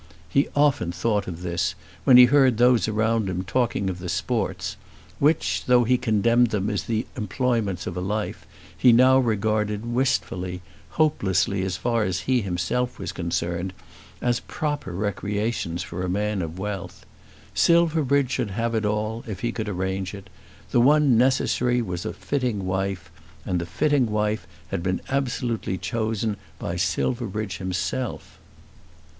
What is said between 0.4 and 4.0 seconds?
often thought of this, when he heard those around him talking of